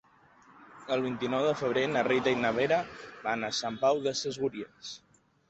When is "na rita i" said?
1.91-2.39